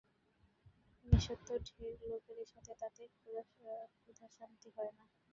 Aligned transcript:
মেসো 1.07 1.33
তো 1.47 1.53
ঢের 1.67 1.95
লোকেরই 2.03 2.45
থাকে, 2.53 2.73
তাতে 2.81 3.01
ক্ষুধাশান্তি 3.95 4.69
হয় 4.75 4.91
না। 4.97 5.05